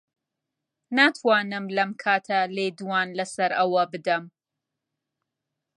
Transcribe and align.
ناتوانم 0.97 1.65
لەم 1.77 1.91
کاتە 2.03 2.39
لێدوان 2.55 3.07
لەسەر 3.19 3.51
ئەوە 3.57 3.83
بدەم. 3.91 4.23